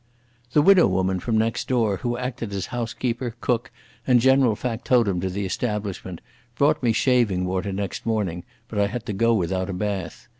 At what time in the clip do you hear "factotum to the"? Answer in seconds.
4.55-5.45